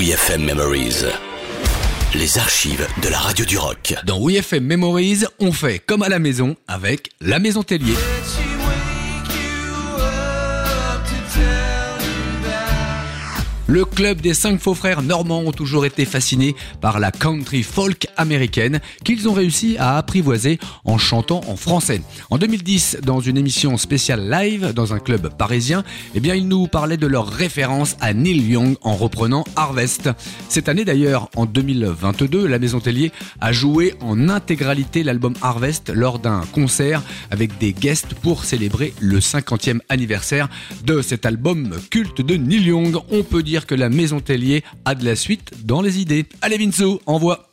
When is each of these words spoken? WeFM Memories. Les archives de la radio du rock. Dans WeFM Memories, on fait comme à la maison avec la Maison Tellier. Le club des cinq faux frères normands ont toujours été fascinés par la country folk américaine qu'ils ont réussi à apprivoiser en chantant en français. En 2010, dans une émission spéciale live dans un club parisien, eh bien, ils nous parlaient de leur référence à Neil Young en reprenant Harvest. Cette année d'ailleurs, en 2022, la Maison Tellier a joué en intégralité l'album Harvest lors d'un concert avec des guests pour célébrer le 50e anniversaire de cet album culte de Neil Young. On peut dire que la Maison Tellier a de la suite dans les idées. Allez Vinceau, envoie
WeFM 0.00 0.46
Memories. 0.46 1.04
Les 2.14 2.38
archives 2.38 2.86
de 3.02 3.08
la 3.10 3.18
radio 3.18 3.44
du 3.44 3.58
rock. 3.58 3.94
Dans 4.06 4.18
WeFM 4.18 4.64
Memories, 4.64 5.24
on 5.40 5.52
fait 5.52 5.78
comme 5.78 6.02
à 6.02 6.08
la 6.08 6.18
maison 6.18 6.56
avec 6.66 7.10
la 7.20 7.38
Maison 7.38 7.62
Tellier. 7.62 7.96
Le 13.70 13.84
club 13.84 14.20
des 14.20 14.34
cinq 14.34 14.60
faux 14.60 14.74
frères 14.74 15.00
normands 15.00 15.44
ont 15.46 15.52
toujours 15.52 15.86
été 15.86 16.04
fascinés 16.04 16.56
par 16.80 16.98
la 16.98 17.12
country 17.12 17.62
folk 17.62 18.08
américaine 18.16 18.80
qu'ils 19.04 19.28
ont 19.28 19.32
réussi 19.32 19.76
à 19.78 19.96
apprivoiser 19.96 20.58
en 20.84 20.98
chantant 20.98 21.40
en 21.46 21.54
français. 21.54 22.02
En 22.30 22.38
2010, 22.38 22.98
dans 23.04 23.20
une 23.20 23.38
émission 23.38 23.76
spéciale 23.76 24.28
live 24.28 24.72
dans 24.74 24.92
un 24.92 24.98
club 24.98 25.32
parisien, 25.38 25.84
eh 26.16 26.20
bien, 26.20 26.34
ils 26.34 26.48
nous 26.48 26.66
parlaient 26.66 26.96
de 26.96 27.06
leur 27.06 27.28
référence 27.28 27.94
à 28.00 28.12
Neil 28.12 28.40
Young 28.40 28.74
en 28.82 28.96
reprenant 28.96 29.44
Harvest. 29.54 30.10
Cette 30.48 30.68
année 30.68 30.84
d'ailleurs, 30.84 31.28
en 31.36 31.46
2022, 31.46 32.48
la 32.48 32.58
Maison 32.58 32.80
Tellier 32.80 33.12
a 33.40 33.52
joué 33.52 33.94
en 34.00 34.28
intégralité 34.28 35.04
l'album 35.04 35.34
Harvest 35.42 35.92
lors 35.94 36.18
d'un 36.18 36.40
concert 36.50 37.04
avec 37.30 37.56
des 37.58 37.72
guests 37.72 38.14
pour 38.14 38.44
célébrer 38.44 38.94
le 38.98 39.20
50e 39.20 39.78
anniversaire 39.88 40.48
de 40.84 41.02
cet 41.02 41.24
album 41.24 41.76
culte 41.88 42.20
de 42.20 42.34
Neil 42.34 42.64
Young. 42.64 42.96
On 43.12 43.22
peut 43.22 43.44
dire 43.44 43.59
que 43.66 43.74
la 43.74 43.88
Maison 43.88 44.20
Tellier 44.20 44.64
a 44.84 44.94
de 44.94 45.04
la 45.04 45.16
suite 45.16 45.64
dans 45.64 45.82
les 45.82 45.98
idées. 45.98 46.26
Allez 46.42 46.58
Vinceau, 46.58 47.00
envoie 47.06 47.50